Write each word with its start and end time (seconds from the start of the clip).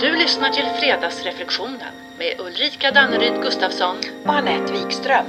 Du 0.00 0.16
lyssnar 0.16 0.48
till 0.48 0.64
Fredagsreflektionen 0.80 1.92
med 2.18 2.46
Ulrika 2.46 2.90
Danneryd 2.90 3.42
Gustafsson 3.42 3.96
och 4.24 4.34
Anette 4.34 4.72
Wikström. 4.72 5.26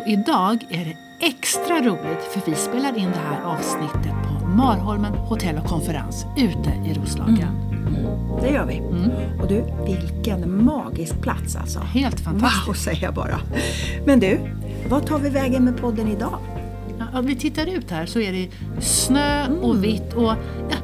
Och 0.00 0.08
idag 0.08 0.66
är 0.70 0.84
det 0.84 1.26
extra 1.26 1.80
roligt 1.80 2.22
för 2.32 2.50
vi 2.50 2.54
spelar 2.54 2.98
in 2.98 3.10
det 3.10 3.18
här 3.18 3.42
avsnittet 3.44 4.12
på 4.28 4.46
Marholmen 4.46 5.12
hotell 5.14 5.58
och 5.58 5.64
konferens 5.64 6.26
ute 6.38 6.70
i 6.90 6.94
Roslagen. 6.94 7.72
Det 8.42 8.48
gör 8.48 8.66
vi. 8.66 8.80
Och 9.42 9.48
du, 9.48 9.64
vilken 9.86 10.64
magisk 10.64 11.22
plats 11.22 11.56
alltså. 11.56 11.80
Helt 11.80 12.20
fantastiskt. 12.20 12.68
Wow, 12.68 12.74
säger 12.74 13.02
jag 13.02 13.14
bara. 13.14 13.40
Men 14.06 14.20
du, 14.20 14.40
vad 14.88 15.06
tar 15.06 15.18
vi 15.18 15.28
vägen 15.28 15.64
med 15.64 15.80
podden 15.80 16.08
idag? 16.08 16.38
Ja, 16.98 17.18
om 17.18 17.26
vi 17.26 17.36
tittar 17.36 17.66
ut 17.66 17.90
här 17.90 18.06
så 18.06 18.20
är 18.20 18.32
det 18.32 18.48
snö 18.82 19.46
och 19.62 19.84
vitt 19.84 20.12
och 20.12 20.32
ja, 20.70 20.76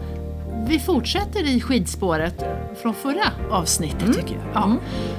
vi 0.68 0.78
fortsätter 0.78 1.44
i 1.44 1.60
skidspåret 1.60 2.44
från 2.82 2.94
förra 2.94 3.32
avsnittet 3.50 4.16
tycker 4.16 4.36
jag. 4.36 4.46
Ja. 4.54 4.78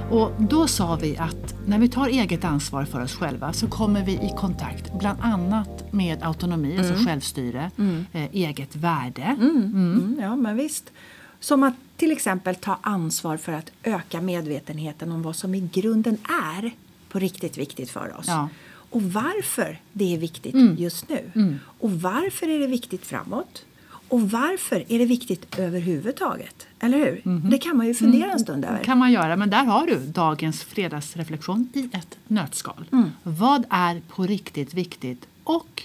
Och 0.10 0.32
då 0.40 0.68
sa 0.68 0.96
vi 0.96 1.18
att 1.18 1.56
när 1.68 1.80
vi 1.80 1.90
tar 1.90 2.08
eget 2.08 2.44
ansvar 2.44 2.86
för 2.86 3.04
oss 3.04 3.16
själva 3.16 3.54
så 3.54 3.68
kommer 3.68 4.06
vi 4.06 4.12
i 4.12 4.34
kontakt 4.38 4.94
bland 5.00 5.20
annat 5.22 5.94
med 5.94 6.24
autonomi, 6.24 6.78
alltså 6.78 6.94
självstyre, 6.94 7.72
eh, 8.12 8.24
eget 8.32 8.76
värde. 8.76 9.22
Mm, 9.40 10.18
ja, 10.22 10.36
men 10.36 10.58
visst. 10.58 10.92
Som 11.40 11.64
att 11.64 11.74
till 11.98 12.12
exempel 12.12 12.56
ta 12.56 12.78
ansvar 12.82 13.38
för 13.38 13.52
att 13.52 13.72
öka 13.84 14.22
medvetenheten 14.22 15.12
om 15.12 15.22
vad 15.22 15.36
som 15.36 15.56
i 15.56 15.70
grunden 15.74 16.18
är 16.54 16.72
på 17.10 17.20
riktigt 17.20 17.58
viktigt 17.58 17.90
för 17.90 18.18
oss. 18.20 18.28
Ja. 18.28 18.50
Och 18.70 19.04
varför 19.04 19.80
det 19.94 20.14
är 20.14 20.18
viktigt 20.18 20.80
just 20.80 21.10
nu. 21.10 21.58
Och 21.80 21.92
varför 21.92 22.48
är 22.48 22.60
det 22.60 22.68
viktigt 22.68 23.06
framåt. 23.06 23.66
Och 24.10 24.32
varför 24.32 24.84
är 24.88 25.00
det 25.00 25.06
viktigt 25.06 25.60
överhuvudtaget? 25.60 26.68
Eller 26.80 26.98
hur? 26.98 27.22
Det 27.50 27.58
kan 27.58 27.78
man 27.78 27.88
ju 27.88 27.94
fundera 27.94 28.32
en 28.32 28.40
stund 28.40 28.66
över. 28.66 28.84
kan 28.84 28.98
man 28.98 29.12
göra, 29.12 29.36
men 29.36 29.50
där 29.50 29.66
har 29.66 29.88
du 29.88 30.00
dagens 30.00 30.64
fredagsreflektion 30.64 31.70
i 31.74 31.90
ett 31.94 32.18
nötskal. 32.28 32.86
Vad 33.24 33.66
är 33.70 34.02
på 34.08 34.24
riktigt 34.24 34.74
viktigt 34.74 35.28
och 35.44 35.84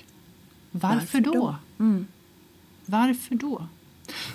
varför, 0.71 0.97
Varför 0.99 1.21
då? 1.21 1.33
då? 1.33 1.57
Mm. 1.85 2.07
Varför 2.87 3.35
då? 3.35 3.67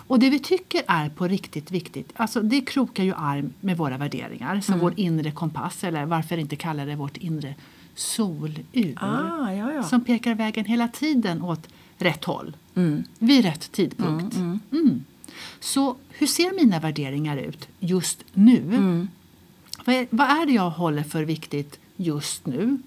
Och 0.07 0.19
det 0.19 0.29
vi 0.29 0.39
tycker 0.39 0.81
är 0.87 1.09
på 1.09 1.27
riktigt 1.27 1.71
viktigt, 1.71 2.11
alltså 2.15 2.41
det 2.41 2.61
krokar 2.61 3.03
ju 3.03 3.13
arm 3.15 3.53
med 3.59 3.77
våra 3.77 3.97
värderingar, 3.97 4.61
som 4.61 4.79
vår 4.79 4.93
inre 4.99 5.31
kompass, 5.31 5.83
eller 5.83 6.05
varför 6.05 6.37
inte 6.37 6.55
kalla 6.55 6.85
det 6.85 6.95
vårt 6.95 7.17
inre 7.17 7.55
solur, 7.95 8.93
Ah, 8.95 9.51
ja, 9.51 9.73
ja. 9.73 9.83
som 9.83 10.03
pekar 10.03 10.35
vägen 10.35 10.65
hela 10.65 10.87
tiden 10.87 11.41
åt 11.41 11.67
rätt 11.99 12.25
håll, 12.25 12.57
vid 13.19 13.45
rätt 13.45 13.71
tidpunkt. 13.71 14.35
Mm. 14.35 15.05
Så 15.59 15.95
hur 16.09 16.27
ser 16.27 16.55
mina 16.55 16.79
värderingar 16.79 17.37
ut 17.37 17.67
just 17.79 18.23
nu? 18.33 18.61
Vad, 19.85 19.95
är, 19.95 20.07
vad 20.09 20.27
är 20.27 20.45
det 20.45 20.51
jag 20.51 20.69
håller 20.69 21.03
för 21.03 21.23
viktigt 21.23 21.79
just 21.95 22.45
nu? 22.45 22.77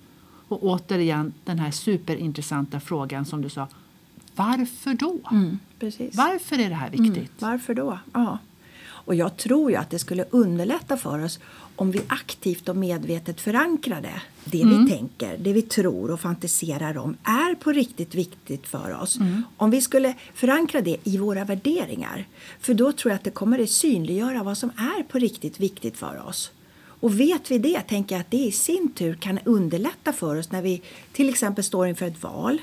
Och 0.48 0.62
återigen 0.62 1.32
den 1.44 1.58
här 1.58 1.70
superintressanta 1.70 2.80
frågan 2.80 3.24
som 3.24 3.42
du 3.42 3.48
sa. 3.48 3.68
Varför 4.34 4.94
då? 4.94 5.18
Mm, 5.30 5.58
precis. 5.78 6.14
Varför 6.14 6.58
är 6.58 6.68
det 6.68 6.74
här 6.74 6.90
viktigt? 6.90 7.32
Varför 7.38 7.74
då? 7.74 7.98
Ja. 8.12 8.38
Och 9.04 9.14
jag 9.14 9.36
tror 9.36 9.70
ju 9.70 9.76
att 9.76 9.90
det 9.90 9.98
skulle 9.98 10.24
underlätta 10.30 10.96
för 10.96 11.24
oss 11.24 11.38
om 11.76 11.90
vi 11.90 12.00
aktivt 12.06 12.68
och 12.68 12.76
medvetet 12.76 13.40
förankrade 13.40 14.22
det 14.44 14.64
vi 14.64 14.90
tänker, 14.90 15.38
det 15.38 15.52
vi 15.52 15.62
tror 15.62 16.10
och 16.10 16.20
fantiserar 16.20 16.98
om 16.98 17.16
är 17.24 17.54
på 17.54 17.72
riktigt 17.72 18.14
viktigt 18.14 18.66
för 18.66 19.00
oss. 19.02 19.18
Om 19.56 19.70
vi 19.70 19.80
skulle 19.80 20.14
förankra 20.34 20.80
det 20.80 20.96
i 21.04 21.18
våra 21.18 21.44
värderingar. 21.44 22.26
För 22.60 22.74
då 22.74 22.92
tror 22.92 23.10
jag 23.10 23.16
att 23.16 23.24
det 23.24 23.30
kommer 23.30 23.58
att 23.62 23.70
synliggöra 23.70 24.42
vad 24.42 24.58
som 24.58 24.70
är 24.70 25.02
på 25.02 25.18
riktigt 25.18 25.60
viktigt 25.60 25.96
för 25.96 26.26
oss. 26.26 26.50
Och 27.02 27.20
vet 27.20 27.50
vi 27.50 27.58
det, 27.58 27.80
tänker 27.80 28.14
jag 28.14 28.20
att 28.20 28.30
det 28.30 28.36
i 28.36 28.52
sin 28.52 28.92
tur 28.92 29.14
kan 29.14 29.38
underlätta 29.44 30.12
för 30.12 30.36
oss 30.36 30.50
när 30.50 30.62
vi 30.62 30.82
till 31.12 31.28
exempel 31.28 31.64
står 31.64 31.86
inför 31.86 32.06
ett 32.06 32.22
val 32.22 32.58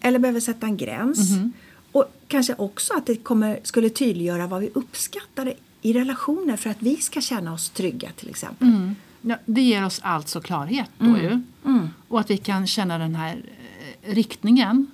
eller 0.00 0.18
behöver 0.18 0.40
sätta 0.40 0.66
en 0.66 0.76
gräns. 0.76 1.18
Och 1.92 2.04
kanske 2.28 2.54
också 2.58 2.94
att 2.94 3.06
det 3.06 3.16
kommer, 3.16 3.60
skulle 3.62 3.88
tydliggöra 3.88 4.46
vad 4.46 4.60
vi 4.60 4.70
uppskattar 4.74 5.54
i 5.86 5.92
relationer 5.92 6.56
för 6.56 6.70
att 6.70 6.82
vi 6.82 6.96
ska 6.96 7.20
känna 7.20 7.52
oss 7.52 7.70
trygga 7.70 8.10
till 8.12 8.28
exempel. 8.28 8.68
Ja, 9.20 9.36
det 9.46 9.62
ger 9.62 9.84
oss 9.84 10.00
alltså 10.02 10.40
klarhet 10.40 10.90
då 10.98 11.18
ju. 11.18 11.40
Och 12.08 12.20
att 12.20 12.30
vi 12.30 12.36
kan 12.36 12.66
känna 12.66 12.98
den 12.98 13.14
här 13.14 13.42
eh, 14.02 14.14
riktningen 14.14 14.86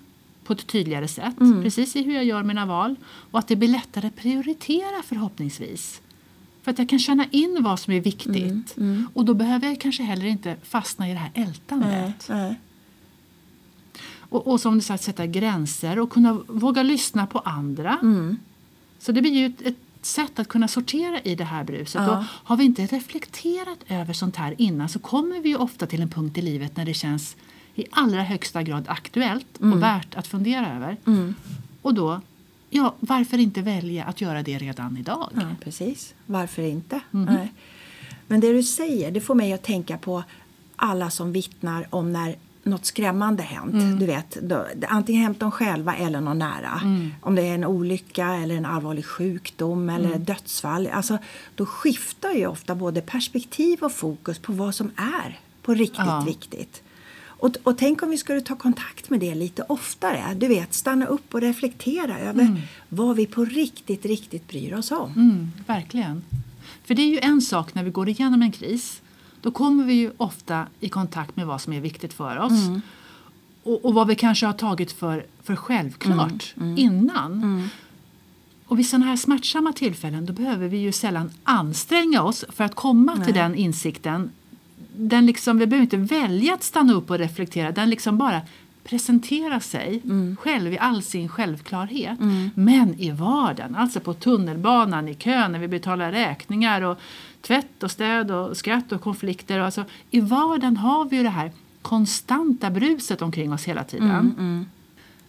på 0.45 0.53
ett 0.53 0.67
tydligare 0.67 1.09
sätt. 1.09 1.37
Precis 1.63 1.97
i 1.97 2.03
hur 2.03 2.15
jag 2.15 2.25
gör 2.25 2.43
mina 2.43 2.67
val. 2.67 2.97
Och 3.31 3.39
att 3.39 3.49
det 3.49 3.57
blir 3.57 3.69
lättare 3.69 4.07
att 4.07 4.17
prioritera 4.17 5.03
förhoppningsvis. 5.05 6.01
För 6.63 6.71
att 6.71 6.79
jag 6.79 6.89
kan 6.89 6.99
känna 6.99 7.27
in 7.31 7.59
vad 7.61 7.81
som 7.81 7.93
är 7.93 8.01
viktigt. 8.01 8.77
Och 9.15 9.25
då 9.25 9.35
behöver 9.35 9.69
jag 9.69 9.81
kanske 9.81 10.03
heller 10.03 10.27
inte 10.27 10.57
fastna 10.63 11.09
i 11.09 11.13
det 11.13 11.19
här 11.19 11.31
ältandet. 11.35 12.31
Och, 14.19 14.47
och 14.47 14.61
som 14.61 14.75
du 14.75 14.81
sagt, 14.81 15.05
sätta 15.05 15.27
gränser 15.27 15.99
och 15.99 16.11
kunna 16.11 16.33
våga 16.33 16.83
lyssna 16.83 17.27
på 17.27 17.39
andra. 17.39 17.99
Mm. 18.03 18.37
Så 18.99 19.13
det 19.13 19.23
blir 19.23 19.33
ju 19.33 19.47
ett, 19.47 19.63
ett 19.63 19.77
sätt 20.07 20.39
att 20.39 20.49
kunna 20.49 20.69
sortera 20.69 21.21
i 21.21 21.35
det 21.35 21.45
här 21.45 21.65
bruset. 21.65 22.03
Ja. 22.03 22.19
Och 22.19 22.25
har 22.49 22.57
vi 22.57 22.65
inte 22.65 22.87
reflekterat 22.87 23.79
över 23.89 24.13
sånt 24.13 24.37
här 24.37 24.55
innan 24.59 24.89
så 24.89 24.99
kommer 24.99 25.41
vi 25.41 25.57
ofta 25.57 25.87
till 25.87 26.03
en 26.03 26.09
punkt 26.09 26.39
i 26.39 26.43
livet 26.43 26.77
när 26.77 26.85
det 26.85 26.95
känns 26.95 27.37
i 27.75 27.85
allra 27.91 28.23
högsta 28.23 28.63
grad 28.63 28.85
aktuellt 28.89 29.61
Mm. 29.61 29.73
och 29.73 29.83
värt 29.83 30.15
att 30.15 30.27
fundera 30.27 30.77
över. 30.77 30.97
Och 31.83 31.95
då, 31.95 32.21
ja, 32.71 32.95
varför 33.01 33.39
inte 33.39 33.63
välja 33.63 34.05
att 34.05 34.21
göra 34.21 34.43
det 34.43 34.59
redan 34.59 34.97
idag? 34.97 35.31
Ja, 35.35 35.43
precis. 35.65 36.15
Varför 36.27 36.63
inte? 36.63 37.01
Nej. 37.11 37.53
Men 38.27 38.41
det 38.41 38.53
du 38.53 38.63
säger 38.63 39.11
det 39.11 39.21
får 39.21 39.35
mig 39.35 39.53
att 39.53 39.63
tänka 39.63 39.99
på 39.99 40.25
alla 40.77 41.11
som 41.11 41.33
vittnar 41.33 41.87
om 41.91 42.13
när 42.13 42.37
något 42.65 42.85
skrämmande 42.87 43.43
hänt. 43.43 44.01
Du 44.01 44.07
vet, 44.07 44.37
då, 44.43 44.67
antingen 44.89 45.23
hänt 45.23 45.41
dem 45.41 45.51
själva 45.51 45.97
eller 45.97 46.21
någon 46.21 46.39
nära. 46.39 46.81
Om 47.21 47.35
det 47.35 47.43
är 47.43 47.55
en 47.55 47.65
olycka 47.65 48.27
eller 48.35 48.55
en 48.55 48.67
allvarlig 48.67 49.05
sjukdom 49.07 49.89
eller 49.91 50.13
ett 50.13 50.27
dödsfall. 50.27 50.87
Alltså, 50.93 51.19
då 51.55 51.67
skiftar 51.67 52.31
ju 52.33 52.47
ofta 52.47 52.75
både 52.75 53.01
perspektiv 53.01 53.83
och 53.83 53.93
fokus 53.93 54.39
på 54.39 54.53
vad 54.53 54.75
som 54.75 54.91
är 54.97 55.41
på 55.63 55.75
riktigt 55.75 55.99
Ja. 55.99 56.25
viktigt. 56.27 56.83
Och, 57.25 57.57
och 57.63 57.79
tänk 57.79 58.03
om 58.03 58.11
vi 58.11 58.19
skulle 58.19 58.41
ta 58.41 58.57
kontakt 58.57 59.11
med 59.11 59.21
det 59.21 59.35
lite 59.35 59.63
oftare. 59.69 60.35
Du 60.37 60.49
vet, 60.49 60.75
stanna 60.75 61.07
upp 61.07 61.35
och 61.35 61.41
reflektera 61.41 62.19
över 62.19 62.63
vad 62.89 63.17
vi 63.17 63.27
på 63.27 63.45
riktigt, 63.45 64.05
riktigt 64.07 64.49
bryr 64.49 64.75
oss 64.75 64.91
om. 64.91 65.13
Mm, 65.13 65.51
verkligen. 65.67 66.23
För 66.85 66.95
det 66.95 67.03
är 67.03 67.07
ju 67.09 67.19
en 67.19 67.41
sak 67.41 67.75
när 67.75 67.85
vi 67.85 67.91
går 67.91 68.09
igenom 68.09 68.43
en 68.43 68.53
kris. 68.53 69.02
Då 69.43 69.51
kommer 69.51 69.85
vi 69.85 69.95
ju 69.95 70.11
ofta 70.17 70.67
i 70.81 70.89
kontakt 70.89 71.37
med 71.37 71.47
vad 71.47 71.61
som 71.61 71.73
är 71.73 71.81
viktigt 71.81 72.13
för 72.13 72.39
oss. 72.39 72.53
Och, 73.63 73.85
och 73.85 73.95
vad 73.95 74.07
vi 74.07 74.15
kanske 74.15 74.47
har 74.47 74.53
tagit 74.53 74.93
för, 74.93 75.27
för 75.43 75.57
självklart 75.57 76.55
innan. 76.77 77.69
Och 78.67 78.79
vid 78.79 78.89
sådana 78.89 79.07
här 79.07 79.17
smärtsamma 79.17 79.73
tillfällen 79.73 80.27
då 80.27 80.33
behöver 80.33 80.69
vi 80.69 80.77
ju 80.77 80.93
sällan 80.93 81.31
anstränga 81.45 82.23
oss 82.23 82.45
för 82.49 82.65
att 82.65 82.75
komma 82.75 83.25
till 83.25 83.35
den 83.35 83.55
insikten. 83.55 84.31
Den 84.97 85.27
liksom, 85.27 85.59
vi 85.59 85.67
behöver 85.67 85.83
inte 85.83 86.15
välja 86.15 86.55
att 86.55 86.63
stanna 86.63 86.93
upp 86.93 87.11
och 87.11 87.19
reflektera. 87.19 87.73
Den 87.73 87.91
liksom 87.91 88.19
bara 88.19 88.41
presenterar 88.85 89.61
sig 89.61 90.03
själv 90.39 90.73
i 90.73 90.79
all 90.79 91.03
sin 91.03 91.29
självklarhet. 91.29 92.19
Men 92.55 92.95
i 93.01 93.11
vardagen, 93.11 93.75
alltså 93.75 94.01
på 94.01 94.15
tunnelbanan, 94.15 95.09
i 95.09 95.15
kön 95.15 95.53
när 95.53 95.59
vi 95.59 95.69
betalar 95.69 96.13
räkningar 96.13 96.83
och 96.83 96.99
tvätt 97.41 97.83
och 97.83 97.91
städ 97.91 98.31
och 98.31 98.57
skratt 98.57 98.93
och 98.93 99.01
konflikter. 99.01 99.59
Och 99.59 99.65
alltså, 99.65 99.85
I 100.11 100.21
vardagen 100.21 100.77
har 100.77 101.05
vi 101.05 101.17
ju 101.17 101.23
det 101.23 101.29
här 101.29 101.53
konstanta 101.83 102.71
bruset 102.71 103.23
omkring 103.23 103.53
oss 103.53 103.65
hela 103.65 103.85
tiden. 103.85 104.67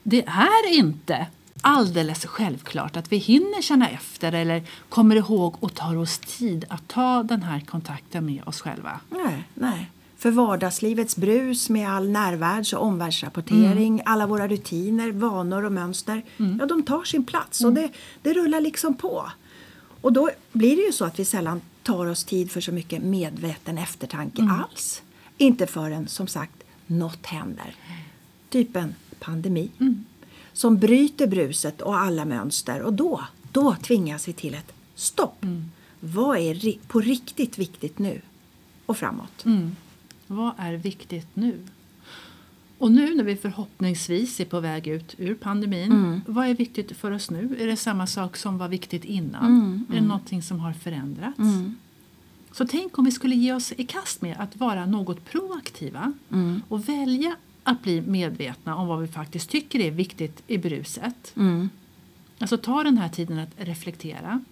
Det 0.03 0.25
är 0.25 0.77
inte 0.77 1.27
alldeles 1.61 2.25
självklart 2.25 2.97
att 2.97 3.11
vi 3.11 3.17
hinner 3.17 3.61
känna 3.61 3.89
efter 3.89 4.33
eller 4.33 4.63
kommer 4.89 5.15
ihåg 5.15 5.55
och 5.59 5.73
tar 5.73 5.97
oss 5.97 6.19
tid 6.19 6.65
att 6.69 6.87
ta 6.87 7.23
den 7.23 7.43
här 7.43 7.59
kontakten 7.59 8.25
med 8.25 8.43
oss 8.45 8.61
själva. 8.61 8.99
Nej, 9.09 9.43
nej. 9.53 9.89
För 10.23 10.31
vardagslivets 10.31 11.15
brus 11.15 11.69
med 11.69 11.89
all 11.89 12.09
närvärlds 12.09 12.73
och 12.73 12.83
omvärldsrapportering, 12.83 14.01
alla 14.05 14.27
våra 14.27 14.47
rutiner, 14.47 15.11
vanor 15.11 15.65
och 15.65 15.71
mönster, 15.71 16.23
ja 16.59 16.65
de 16.65 16.83
tar 16.83 17.03
sin 17.03 17.25
plats 17.25 17.61
och 17.61 17.73
det, 17.73 17.89
det 18.21 18.33
rullar 18.33 18.61
liksom 18.61 18.93
på. 18.93 19.31
Och 20.01 20.13
då 20.13 20.29
blir 20.51 20.75
det 20.75 20.81
ju 20.81 20.91
så 20.91 21.05
att 21.05 21.19
vi 21.19 21.25
sällan 21.25 21.61
tar 21.83 22.05
oss 22.05 22.23
tid 22.23 22.51
för 22.51 22.61
så 22.61 22.71
mycket 22.71 23.03
medveten 23.03 23.77
eftertanke 23.77 24.41
alls. 24.41 25.01
Inte 25.37 25.67
förrän, 25.67 26.07
som 26.07 26.27
sagt, 26.27 26.63
något 26.87 27.25
händer. 27.25 27.75
Typ 28.49 28.75
en 28.75 28.95
pandemi. 29.19 29.71
Som 30.53 30.77
bryter 30.77 31.27
bruset 31.27 31.81
och 31.81 31.99
alla 31.99 32.25
mönster 32.25 32.81
och 32.81 32.93
då, 32.93 33.23
då 33.51 33.75
tvingas 33.83 34.27
vi 34.27 34.33
till 34.33 34.53
ett 34.53 34.73
stopp. 34.95 35.45
Vad 35.99 36.37
är 36.37 36.87
på 36.87 36.99
riktigt 36.99 37.57
viktigt 37.57 37.99
nu 37.99 38.21
och 38.85 38.97
framåt? 38.97 39.45
Vad 40.33 40.51
är 40.57 40.73
viktigt 40.73 41.27
nu? 41.33 41.59
Och 42.77 42.91
nu 42.91 43.15
när 43.15 43.23
vi 43.23 43.35
förhoppningsvis 43.35 44.39
är 44.39 44.45
på 44.45 44.59
väg 44.59 44.87
ut 44.87 45.15
ur 45.17 45.35
pandemin, 45.35 45.91
Mm. 45.91 46.21
vad 46.27 46.47
är 46.47 46.53
viktigt 46.53 46.97
för 46.97 47.11
oss 47.11 47.31
nu? 47.31 47.57
Är 47.59 47.67
det 47.67 47.77
samma 47.77 48.07
sak 48.07 48.37
som 48.37 48.57
var 48.57 48.67
viktigt 48.67 49.05
innan? 49.05 49.45
Mm, 49.45 49.85
Är 49.89 49.95
det 49.95 50.01
någonting 50.07 50.41
som 50.41 50.59
har 50.59 50.73
förändrats? 50.73 51.37
Mm. 51.39 51.75
Så 52.51 52.67
tänk 52.67 52.97
om 52.97 53.05
vi 53.05 53.11
skulle 53.11 53.35
ge 53.35 53.53
oss 53.53 53.71
i 53.77 53.83
kast 53.85 54.21
med 54.21 54.35
att 54.39 54.55
vara 54.55 54.85
något 54.85 55.25
proaktiva 55.25 56.13
Mm. 56.31 56.61
och 56.67 56.89
välja 56.89 57.35
att 57.63 57.83
bli 57.83 58.01
medvetna 58.01 58.75
om 58.75 58.87
vad 58.87 59.01
vi 59.01 59.07
faktiskt 59.07 59.49
tycker 59.49 59.79
är 59.79 59.91
viktigt 59.91 60.43
i 60.47 60.57
bruset. 60.57 61.33
Mm. 61.35 61.69
Alltså 62.39 62.57
ta 62.57 62.83
den 62.83 62.97
här 62.97 63.09
tiden 63.09 63.39
att 63.39 63.49
reflektera. 63.57 64.43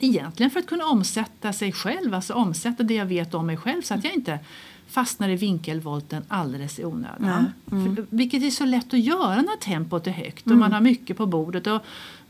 Egentligen 0.00 0.50
för 0.50 0.60
att 0.60 0.66
kunna 0.66 0.84
omsätta 0.84 1.52
sig 1.52 1.72
själv, 1.72 2.14
alltså 2.14 2.34
omsätta 2.34 2.82
det 2.82 2.94
jag 2.94 3.06
vet 3.06 3.34
om 3.34 3.46
mig 3.46 3.56
själv 3.56 3.82
så 3.82 3.94
att 3.94 4.04
jag 4.04 4.14
inte 4.14 4.38
fastnar 4.88 5.28
i 5.28 5.36
vinkelvolten 5.36 6.22
alldeles 6.28 6.78
i 6.78 6.84
onödan. 6.84 7.52
För, 7.68 8.06
vilket 8.16 8.42
är 8.42 8.50
så 8.50 8.64
lätt 8.64 8.94
att 8.94 9.00
göra 9.00 9.34
när 9.42 9.56
tempot 9.56 10.06
är 10.06 10.10
högt 10.10 10.46
och 10.46 10.56
man 10.56 10.72
har 10.72 10.80
mycket 10.80 11.16
på 11.16 11.26
bordet 11.26 11.66
och 11.66 11.80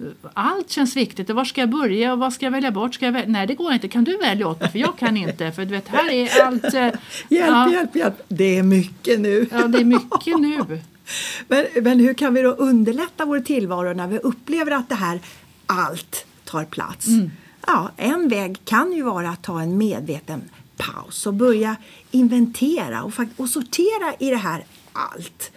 uh, 0.00 0.06
allt 0.34 0.70
känns 0.70 0.96
viktigt. 0.96 1.30
Och 1.30 1.36
var 1.36 1.44
ska 1.44 1.60
jag 1.60 1.70
börja 1.70 2.12
och 2.12 2.18
vad 2.18 2.32
ska 2.32 2.46
jag 2.46 2.50
välja 2.50 2.70
bort? 2.70 2.94
Ska 2.94 3.04
jag 3.04 3.12
väl- 3.12 3.28
Nej, 3.28 3.46
det 3.46 3.54
går 3.54 3.72
inte. 3.72 3.88
Kan 3.88 4.04
du 4.04 4.16
välja 4.18 4.48
åt 4.48 4.60
mig? 4.60 4.70
För 4.70 4.78
jag 4.78 4.98
kan 4.98 5.16
inte. 5.16 5.52
För 5.52 5.64
du 5.64 5.70
vet, 5.70 5.88
här 5.88 6.10
är 6.10 6.42
allt... 6.46 6.64
eh, 6.64 6.70
Hjälp, 6.80 7.00
ja, 7.28 7.72
hjälp, 7.72 7.96
hjälp! 7.96 8.22
Det 8.28 8.58
är 8.58 8.62
mycket 8.62 9.20
nu. 9.20 9.46
Ja, 9.52 9.66
det 9.68 9.78
är 9.78 9.84
mycket 9.84 10.40
nu. 10.40 10.80
Men, 11.48 11.66
men 11.82 12.00
hur 12.00 12.14
kan 12.14 12.34
vi 12.34 12.42
då 12.42 12.50
underlätta 12.50 13.24
vår 13.24 13.40
tillvaro 13.40 13.92
när 13.92 14.06
vi 14.06 14.18
upplever 14.18 14.70
att 14.72 14.88
det 14.88 14.94
här 14.94 15.20
allt 15.66 16.26
tar 16.44 16.64
plats? 16.64 17.06
Ja, 17.66 17.90
en 17.96 18.28
väg 18.28 18.58
kan 18.64 18.92
ju 18.92 19.02
vara 19.02 19.28
att 19.30 19.42
ta 19.42 19.60
en 19.60 19.78
medveten 19.78 20.42
paus 20.76 21.26
och 21.26 21.34
börja 21.34 21.76
inventera 22.10 23.04
och, 23.04 23.12
och 23.36 23.48
sortera 23.48 24.14
i 24.18 24.30
det 24.30 24.36
här 24.36 24.64
allt. 24.92 25.52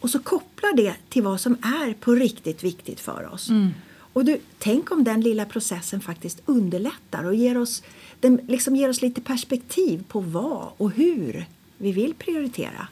Och 0.00 0.10
så 0.10 0.18
koppla 0.18 0.68
det 0.76 0.94
till 1.08 1.22
vad 1.22 1.40
som 1.40 1.54
är 1.54 1.94
på 1.94 2.14
riktigt 2.14 2.64
viktigt 2.64 3.00
för 3.00 3.32
oss. 3.32 3.50
Och 4.12 4.24
du, 4.24 4.40
tänk 4.58 4.90
om 4.90 5.04
den 5.04 5.20
lilla 5.20 5.44
processen 5.44 6.00
faktiskt 6.00 6.42
underlättar 6.46 7.24
och 7.24 7.34
ger 7.34 7.58
oss, 7.58 7.82
den 8.20 8.40
liksom 8.48 8.76
ger 8.76 8.88
oss 8.88 9.02
lite 9.02 9.20
perspektiv 9.20 10.04
på 10.08 10.20
vad 10.20 10.68
och 10.76 10.90
hur 10.90 11.46
vi 11.78 11.92
vill 11.92 12.14
prioritera. 12.14 12.88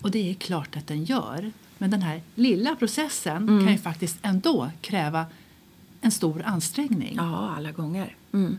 Och 0.00 0.10
det 0.10 0.30
är 0.30 0.34
klart 0.34 0.76
att 0.76 0.86
den 0.86 1.04
gör. 1.04 1.52
Men 1.78 1.90
den 1.90 2.02
här 2.02 2.22
lilla 2.34 2.76
processen 2.76 3.46
kan 3.46 3.72
ju 3.72 3.78
faktiskt 3.78 4.18
ändå 4.22 4.70
kräva 4.80 5.26
en 6.00 6.10
stor 6.10 6.42
ansträngning. 6.42 7.14
Ja, 7.16 7.54
alla 7.56 7.72
gånger. 7.72 8.16
Mm. 8.32 8.58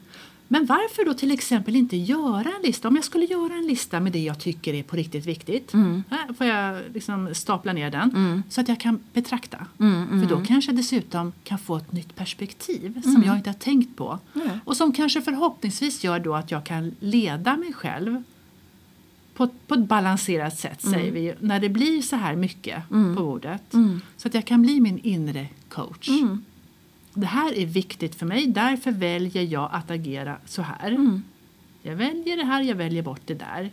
Men 0.52 0.66
varför 0.66 1.06
då 1.06 1.14
till 1.14 1.32
exempel 1.32 1.76
inte 1.76 1.98
göra 1.98 2.50
en 2.58 2.62
lista? 2.64 2.88
Om 2.88 2.96
jag 2.96 3.06
skulle 3.06 3.26
göra 3.26 3.54
en 3.54 3.68
lista 3.68 4.00
med 4.00 4.12
det 4.12 4.20
jag 4.20 4.40
tycker 4.40 4.74
är 4.74 4.84
på 4.84 4.96
riktigt 4.96 5.26
viktigt. 5.26 5.74
Här 6.10 6.34
får 6.34 6.48
jag 6.48 6.82
liksom 6.94 7.36
stapla 7.36 7.74
ner 7.74 7.92
den 7.92 8.44
så 8.50 8.62
att 8.62 8.68
jag 8.68 8.80
kan 8.80 9.00
betrakta. 9.14 9.66
För 9.78 10.30
då 10.30 10.44
kanske 10.46 10.72
jag 10.72 10.78
dessutom 10.78 11.32
kan 11.44 11.60
få 11.60 11.76
ett 11.78 11.92
nytt 11.92 12.16
perspektiv 12.16 13.02
som 13.02 13.24
jag 13.26 13.38
inte 13.38 13.50
har 13.50 13.56
tänkt 13.56 13.98
på. 13.98 14.20
Och 14.66 14.78
som 14.78 14.92
kanske 14.94 15.22
förhoppningsvis 15.22 16.04
gör 16.04 16.20
då 16.20 16.36
att 16.36 16.52
jag 16.52 16.64
kan 16.64 16.96
leda 17.00 17.58
mig 17.58 17.74
själv 17.74 18.24
på, 19.34 19.50
på 19.68 19.74
ett 19.76 19.88
balanserat 19.88 20.60
sätt, 20.60 20.82
säger 20.82 21.12
vi, 21.12 21.34
när 21.40 21.60
det 21.60 21.70
blir 21.70 22.02
så 22.02 22.16
här 22.16 22.36
mycket 22.36 22.90
på 22.90 22.96
bordet. 23.24 23.64
Så 24.18 24.28
att 24.28 24.34
jag 24.34 24.46
kan 24.46 24.62
bli 24.62 24.80
min 24.80 25.00
inre 25.00 25.48
coach. 25.70 26.10
Det 27.14 27.26
här 27.26 27.58
är 27.58 27.66
viktigt 27.66 28.16
för 28.16 28.26
mig, 28.26 28.48
därför 28.48 28.92
väljer 28.92 29.44
jag 29.44 29.70
att 29.74 29.92
agera 29.92 30.38
så 30.46 30.62
här. 30.62 31.22
Jag 31.82 31.96
väljer 31.96 32.38
det 32.38 32.44
här, 32.44 32.62
jag 32.62 32.76
väljer 32.76 33.02
bort 33.02 33.22
det 33.26 33.34
där. 33.34 33.72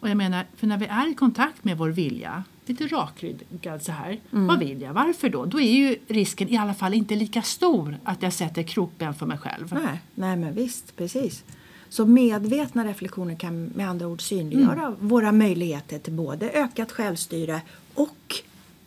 Och 0.00 0.08
jag 0.08 0.16
menar, 0.16 0.44
för 0.56 0.66
när 0.66 0.78
vi 0.78 0.86
är 0.86 1.10
i 1.10 1.14
kontakt 1.14 1.64
med 1.64 1.78
vår 1.78 1.88
vilja, 1.88 2.44
lite 2.66 2.86
rakryggad 2.86 3.82
så 3.82 3.92
här, 3.92 4.18
vad 4.30 4.58
vill 4.58 4.80
jag, 4.80 4.92
varför 4.92 5.28
då? 5.28 5.44
Då 5.44 5.60
är 5.60 5.72
ju 5.72 5.96
risken 6.08 6.48
i 6.48 6.56
alla 6.56 6.74
fall 6.74 6.94
inte 6.94 7.14
lika 7.14 7.42
stor 7.42 7.98
att 8.04 8.22
jag 8.22 8.32
sätter 8.32 8.62
krokben 8.62 9.14
för 9.14 9.26
mig 9.26 9.38
själv. 9.38 9.72
Nej, 9.72 10.00
nej, 10.14 10.36
men 10.36 10.54
visst, 10.54 10.96
precis. 10.96 11.44
Så 11.88 12.06
medvetna 12.06 12.84
reflektioner 12.84 13.34
kan 13.34 13.64
med 13.64 13.88
andra 13.88 14.06
ord 14.06 14.22
synliggöra 14.22 14.94
våra 15.00 15.32
möjligheter 15.32 15.98
till 15.98 16.12
både 16.12 16.50
ökat 16.50 16.92
självstyre 16.92 17.60
och 17.94 18.34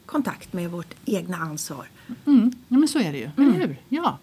kontakt 0.06 0.54
med 0.54 0.72
vårt 0.72 0.94
egna 1.06 1.38
ansvar. 1.38 1.86
Mm, 2.26 2.52
ja, 2.68 2.78
men 2.78 2.88
så 2.88 3.00
är 3.00 3.12
det 3.12 3.18
ju, 3.18 3.30
eller 3.38 3.68
hur? 3.68 3.78
Ja. 3.90 4.18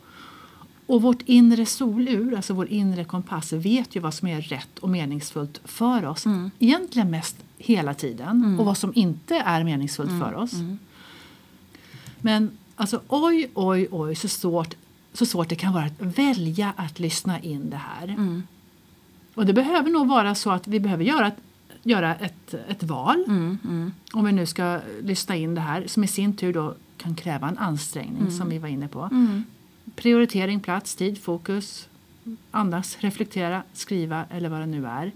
Och 0.87 1.02
vårt 1.02 1.23
inre 1.26 1.67
solur, 1.67 2.35
alltså 2.35 2.55
vår 2.55 2.69
inre 2.69 3.05
kompass, 3.05 3.52
vet 3.52 3.96
ju 3.96 4.00
vad 4.00 4.14
som 4.14 4.29
är 4.29 4.40
rätt 4.40 4.79
och 4.79 4.88
meningsfullt 4.88 5.61
för 5.64 6.05
oss. 6.06 6.25
Egentligen 6.58 7.11
mest 7.11 7.37
hela 7.58 7.94
tiden. 7.94 8.43
Och 8.61 8.67
vad 8.67 8.76
som 8.79 8.93
inte 8.94 9.37
är 9.37 9.64
meningsfullt 9.64 10.11
för 10.23 10.35
oss. 10.35 10.52
Men 12.20 12.50
alltså 12.76 13.00
oj, 13.08 13.50
oj, 13.55 13.88
oj 13.90 14.14
så 14.14 14.29
svårt, 14.29 14.75
så 15.12 15.26
svårt 15.26 15.49
det 15.49 15.56
kan 15.56 15.73
vara 15.73 15.85
att 15.85 16.00
välja 16.19 16.73
att 16.76 16.99
lyssna 17.00 17.40
in 17.40 17.70
det 17.70 17.76
här. 17.76 18.17
Och 19.35 19.46
det 19.46 19.52
behöver 19.52 19.90
nog 19.90 20.08
vara 20.08 20.35
så 20.35 20.50
att 20.50 20.69
vi 20.69 20.81
behöver 20.81 21.05
göra 21.05 21.26
ett, 21.26 21.37
göra 21.82 22.14
ett, 22.14 22.55
ett 22.69 22.82
val. 22.82 23.25
Om 24.12 24.25
vi 24.25 24.32
nu 24.32 24.46
ska 24.46 24.81
lyssna 25.02 25.37
in 25.37 25.55
det 25.55 25.61
här 25.61 25.85
som 25.87 26.05
i 26.05 26.06
sin 26.06 26.37
tur 26.37 26.52
då 26.52 26.75
kan 26.99 27.15
kräva 27.15 27.49
en 27.49 27.59
ansträngning 27.59 28.31
som 28.31 28.49
vi 28.49 28.59
var 28.59 28.69
inne 28.69 28.89
på. 28.89 29.11
Prioritering, 29.97 30.61
plats, 30.61 30.95
tid, 30.95 31.23
fokus, 31.23 31.89
andas, 32.50 32.97
reflektera, 33.00 33.62
skriva 33.73 34.25
eller 34.31 34.49
vad 34.49 34.61
det 34.61 34.67
nu 34.67 34.87
är. 34.87 35.12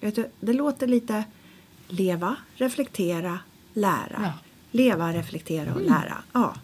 Vet 0.00 0.14
du, 0.16 0.30
det 0.40 0.52
låter 0.52 0.86
lite 0.86 1.24
leva, 1.88 2.36
reflektera, 2.54 3.38
lära. 3.74 4.20
Ja. 4.22 4.32
Leva, 4.70 5.12
reflektera 5.12 5.74
och 5.74 5.80
lära. 5.80 6.18
Ja. 6.32 6.54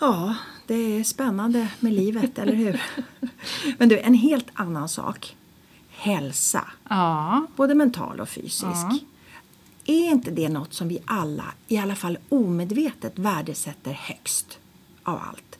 ja, 0.00 0.36
det 0.66 0.74
är 0.74 1.04
spännande 1.04 1.68
med 1.80 1.92
livet, 1.92 2.38
eller 2.38 2.54
hur? 2.54 2.82
Men 3.78 3.88
du, 3.88 3.98
en 3.98 4.14
helt 4.14 4.46
annan 4.54 4.88
sak. 4.88 5.36
Hälsa, 5.90 6.64
Ja, 6.88 7.46
både 7.56 7.74
mental 7.74 8.20
och 8.20 8.28
fysisk. 8.28 8.64
Ja. 8.64 8.98
Är 9.86 10.10
inte 10.10 10.30
det 10.30 10.48
något 10.48 10.74
som 10.74 10.88
vi 10.88 10.98
alla, 11.04 11.44
i 11.68 11.78
alla 11.78 11.94
fall 11.94 12.18
omedvetet, 12.28 13.18
värdesätter 13.18 13.92
högst 13.92 14.58
av 15.02 15.20
allt? 15.28 15.58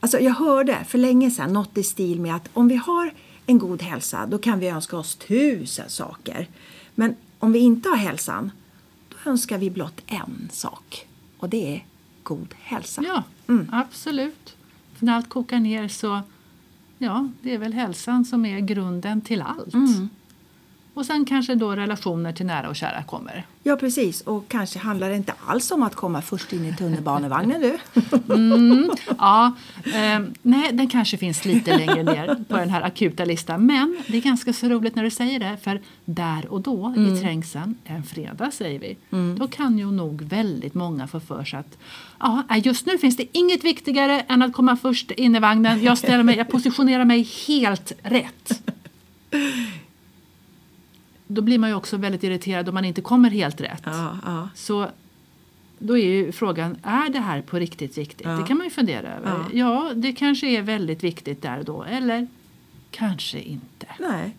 Alltså 0.00 0.18
jag 0.18 0.34
hörde 0.34 0.84
för 0.84 0.98
länge 0.98 1.30
sedan 1.30 1.52
något 1.52 1.78
i 1.78 1.82
stil 1.82 2.20
med 2.20 2.36
att 2.36 2.48
om 2.52 2.68
vi 2.68 2.76
har 2.76 3.14
en 3.46 3.58
god 3.58 3.82
hälsa 3.82 4.26
då 4.26 4.38
kan 4.38 4.58
vi 4.58 4.68
önska 4.68 4.96
oss 4.96 5.16
tusen 5.16 5.90
saker. 5.90 6.48
Men 6.94 7.16
om 7.38 7.52
vi 7.52 7.58
inte 7.58 7.88
har 7.88 7.96
hälsan 7.96 8.50
då 9.08 9.30
önskar 9.30 9.58
vi 9.58 9.70
blott 9.70 10.00
en 10.06 10.48
sak 10.52 11.06
och 11.38 11.48
det 11.48 11.74
är 11.74 11.84
god 12.22 12.54
hälsa. 12.60 13.02
ja 13.06 13.22
absolut. 13.72 14.56
För 14.94 15.06
när 15.06 15.16
allt 15.16 15.28
kokar 15.28 15.58
ner 15.60 15.88
så 15.88 16.20
ja, 16.98 17.28
det 17.42 17.54
är 17.54 17.58
väl 17.58 17.72
hälsan 17.72 18.24
som 18.24 18.46
är 18.46 18.60
grunden 18.60 19.20
till 19.20 19.42
allt. 19.42 19.74
Och 20.96 21.06
sen 21.06 21.24
kanske 21.24 21.54
då 21.54 21.76
relationer 21.76 22.32
till 22.32 22.46
nära 22.46 22.68
och 22.68 22.76
kära 22.76 23.02
kommer. 23.02 23.46
Ja, 23.62 23.76
precis. 23.76 24.20
Och 24.20 24.48
kanske 24.48 24.78
handlar 24.78 25.10
det 25.10 25.16
inte 25.16 25.32
alls 25.46 25.70
om 25.70 25.82
att 25.82 25.94
komma 25.94 26.22
först 26.22 26.52
in 26.52 26.64
i 26.64 26.76
tunnelbanevagnen 26.76 27.60
du. 27.60 27.78
Ja, 29.18 29.52
eh, 29.84 30.20
nej, 30.42 30.72
den 30.72 30.88
kanske 30.88 31.16
finns 31.16 31.44
lite 31.44 31.78
längre 31.78 32.02
ner 32.02 32.44
på 32.48 32.56
den 32.56 32.68
här 32.68 32.82
akuta 32.82 33.24
listan. 33.24 33.66
Men 33.66 33.96
det 34.06 34.16
är 34.16 34.22
ganska 34.22 34.52
så 34.52 34.68
roligt 34.68 34.94
när 34.94 35.02
du 35.02 35.10
säger 35.10 35.38
det. 35.40 35.56
För 35.62 35.80
där 36.04 36.52
och 36.52 36.60
då 36.60 36.94
i 36.96 37.20
trängseln, 37.20 37.74
en 37.84 38.02
fredag 38.02 38.50
säger 38.50 38.78
vi, 38.78 38.96
då 39.38 39.48
kan 39.48 39.78
ju 39.78 39.92
nog 39.92 40.22
väldigt 40.22 40.74
många 40.74 41.06
få 41.06 41.20
för 41.20 41.44
sig 41.44 41.58
att 41.58 41.78
ja, 42.20 42.44
just 42.56 42.86
nu 42.86 42.98
finns 42.98 43.16
det 43.16 43.38
inget 43.38 43.64
viktigare 43.64 44.20
än 44.20 44.42
att 44.42 44.52
komma 44.52 44.76
först 44.76 45.10
in 45.10 45.36
i 45.36 45.38
vagnen. 45.38 45.82
Jag, 45.82 45.98
ställer 45.98 46.22
mig, 46.22 46.36
jag 46.36 46.48
positionerar 46.48 47.04
mig 47.04 47.28
helt 47.46 47.92
rätt. 48.02 48.62
Då 51.26 51.42
blir 51.42 51.58
man 51.58 51.70
ju 51.70 51.76
också 51.76 51.96
väldigt 51.96 52.22
irriterad 52.24 52.68
om 52.68 52.74
man 52.74 52.84
inte 52.84 53.00
kommer 53.00 53.30
helt 53.30 53.60
rätt. 53.60 53.82
Ja, 53.84 54.18
ja. 54.24 54.48
Så 54.54 54.86
då 55.78 55.98
är 55.98 56.04
ju 56.06 56.32
frågan, 56.32 56.76
är 56.82 57.10
det 57.10 57.18
här 57.18 57.42
på 57.42 57.58
riktigt 57.58 57.98
viktigt? 57.98 58.26
Ja. 58.26 58.32
Det 58.32 58.46
kan 58.46 58.56
man 58.56 58.66
ju 58.66 58.70
fundera 58.70 59.14
över. 59.14 59.44
Ja. 59.52 59.92
Det 59.94 60.12
kanske 60.12 60.46
är 60.46 60.62
väldigt 60.62 61.04
viktigt 61.04 61.42
där 61.42 61.58
och 61.58 61.64
då. 61.64 61.82
Eller 61.84 62.26
kanske 62.90 63.40
inte. 63.40 63.86
Nej. 64.00 64.36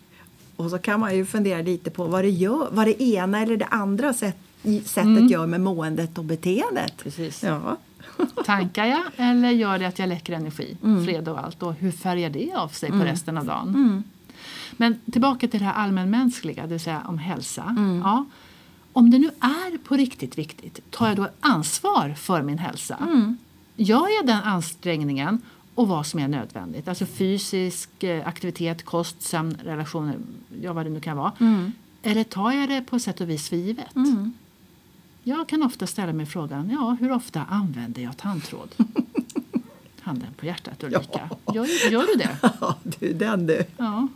Och 0.56 0.70
så 0.70 0.78
kan 0.78 1.00
man 1.00 1.16
ju 1.16 1.26
fundera 1.26 1.62
lite 1.62 1.90
på 1.90 2.04
vad 2.04 2.24
det, 2.24 2.30
gör, 2.30 2.68
vad 2.72 2.86
det 2.86 3.02
ena 3.02 3.40
eller 3.40 3.56
det 3.56 3.64
andra 3.66 4.12
sätt, 4.12 4.36
sättet 4.84 5.30
gör 5.30 5.46
med 5.46 5.60
måendet 5.60 6.18
och 6.18 6.24
beteendet. 6.24 6.92
Precis. 7.02 7.42
Ja. 7.42 7.76
Tankar 8.44 8.84
jag 8.86 9.02
eller 9.16 9.50
gör 9.50 9.78
det 9.78 9.86
att 9.88 9.98
jag 9.98 10.08
läcker 10.08 10.32
energi, 10.32 10.76
Mm. 10.84 11.04
fred 11.04 11.28
och 11.28 11.38
allt? 11.44 11.62
Och 11.62 11.74
hur 11.74 11.90
färgar 11.90 12.30
det 12.30 12.52
av 12.52 12.68
sig 12.68 12.90
på 12.90 12.96
resten 12.96 13.38
av 13.38 13.44
dagen? 13.44 14.04
Men 14.76 15.00
tillbaka 15.12 15.48
till 15.48 15.60
det 15.60 15.66
här 15.66 15.72
allmänmänskliga, 15.72 16.62
det 16.62 16.68
vill 16.68 16.80
säga 16.80 17.02
om 17.08 17.18
hälsa. 17.18 17.62
Mm. 17.78 17.98
Ja, 17.98 18.24
om 18.92 19.10
det 19.10 19.18
nu 19.18 19.30
är 19.40 19.78
på 19.78 19.96
riktigt 19.96 20.38
viktigt, 20.38 20.90
tar 20.90 21.08
jag 21.08 21.16
då 21.16 21.28
ansvar 21.40 22.14
för 22.18 22.42
min 22.42 22.58
hälsa? 22.58 22.96
Mm. 23.00 23.36
Gör 23.76 24.08
jag 24.16 24.26
den 24.26 24.42
ansträngningen 24.42 25.40
och 25.74 25.88
vad 25.88 26.06
som 26.06 26.20
är 26.20 26.28
nödvändigt? 26.28 26.88
Alltså 26.88 27.06
fysisk 27.06 28.02
eh, 28.02 28.28
aktivitet, 28.28 28.84
kost, 28.84 29.22
sömn, 29.22 29.56
relationer, 29.64 30.16
ja 30.62 30.72
vad 30.72 30.86
det 30.86 30.90
nu 30.90 31.00
kan 31.00 31.16
vara. 31.16 31.32
Mm. 31.40 31.72
Eller 32.02 32.24
tar 32.24 32.52
jag 32.52 32.68
det 32.68 32.80
på 32.80 32.98
sätt 32.98 33.20
och 33.20 33.30
vis 33.30 33.48
för 33.48 33.56
givet? 33.56 33.96
Mm. 33.96 34.32
Jag 35.22 35.48
kan 35.48 35.62
ofta 35.62 35.86
ställa 35.86 36.12
mig 36.12 36.26
frågan, 36.26 36.70
ja, 36.70 36.96
hur 37.00 37.12
ofta 37.12 37.44
använder 37.44 38.02
jag 38.02 38.16
tandtråd? 38.16 38.74
Handen 40.08 40.28
på 40.36 40.46
hjärtat 40.46 40.84
Ulrika. 40.84 41.30
Gör, 41.54 41.90
gör 41.90 42.06
du 42.06 42.14
det? 42.14 42.36
Ja, 42.60 42.76
du, 42.82 43.12
den 43.12 43.46
du. 43.46 43.64
Ja. 43.76 44.08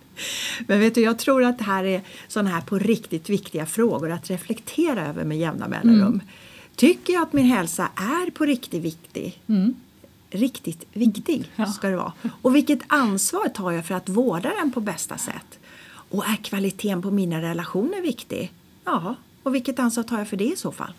Men 0.67 0.81
vet 0.81 0.95
du, 0.95 1.01
jag 1.01 1.19
tror 1.19 1.45
att 1.45 1.59
det 1.59 1.65
här 1.65 1.85
är 1.85 2.01
sådana 2.29 2.51
här 2.51 2.61
på 2.61 2.79
riktigt 2.79 3.31
viktiga 3.31 3.67
frågor 3.67 4.11
att 4.11 4.31
reflektera 4.31 5.07
över 5.09 5.25
med 5.25 5.39
jämna 5.39 5.69
mellanrum. 5.69 6.21
Tycker 6.77 7.13
jag 7.13 7.23
att 7.23 7.33
min 7.33 7.47
hälsa 7.47 7.89
är 7.97 8.31
på 8.31 8.45
riktigt 8.45 8.83
viktig? 8.83 9.41
Mm. 9.47 9.75
Riktigt 10.31 10.85
viktig 10.93 11.51
Ja. 11.57 11.67
ska 11.67 11.89
det 11.89 11.97
vara. 11.97 12.13
Och 12.43 12.57
vilket 12.57 12.81
ansvar 12.87 13.49
tar 13.49 13.71
jag 13.73 13.87
för 13.87 13.95
att 13.95 14.09
vårda 14.09 14.53
den 14.61 14.73
på 14.73 14.81
bästa 14.81 15.19
sätt? 15.19 15.59
Och 15.89 16.27
är 16.29 16.37
kvaliteten 16.37 17.03
på 17.03 17.11
mina 17.11 17.43
relationer 17.43 18.03
viktig? 18.03 18.53
Ja, 18.85 19.15
och 19.43 19.55
vilket 19.55 19.79
ansvar 19.79 20.05
tar 20.05 20.19
jag 20.19 20.29
för 20.29 20.37
det 20.37 20.45
i 20.53 20.57
så 20.57 20.73
fall? 20.73 20.93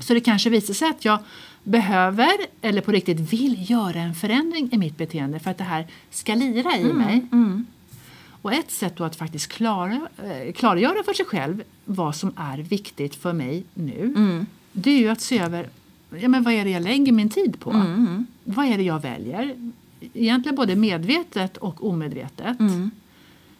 Så 0.00 0.14
det 0.14 0.20
kanske 0.20 0.50
visar 0.50 0.74
sig 0.74 0.88
att 0.90 1.04
jag 1.04 1.18
behöver 1.62 2.32
eller 2.60 2.80
på 2.80 2.92
riktigt 2.92 3.20
vill 3.32 3.70
göra 3.70 4.00
en 4.00 4.14
förändring 4.14 4.68
i 4.72 4.78
mitt 4.78 4.96
beteende 4.96 5.38
för 5.38 5.50
att 5.50 5.58
det 5.58 5.64
här 5.64 5.86
ska 6.10 6.34
lira 6.34 6.76
i 6.76 6.92
mig. 6.92 7.26
Och 8.42 8.52
ett 8.52 8.70
sätt 8.70 8.96
då 8.96 9.04
att 9.04 9.16
faktiskt 9.16 9.52
klara, 9.52 10.00
eh, 10.24 10.52
klargöra 10.52 11.02
för 11.04 11.14
sig 11.14 11.26
själv 11.26 11.62
vad 11.84 12.16
som 12.16 12.32
är 12.36 12.58
viktigt 12.58 13.14
för 13.14 13.32
mig 13.32 13.64
nu 13.74 14.14
det 14.72 14.90
är 14.90 14.98
ju 14.98 15.08
att 15.08 15.20
se 15.20 15.38
över 15.38 15.68
ja, 16.20 16.28
men 16.28 16.42
vad 16.42 16.54
är 16.54 16.64
det 16.64 16.70
jag 16.70 16.82
lägger 16.82 17.12
min 17.12 17.28
tid 17.28 17.60
på. 17.60 17.70
Vad 18.44 18.66
är 18.66 18.76
det 18.76 18.82
jag 18.82 19.02
väljer? 19.02 19.72
Egentligen 20.14 20.56
både 20.56 20.76
medvetet 20.76 21.56
och 21.56 21.88
omedvetet. 21.88 22.58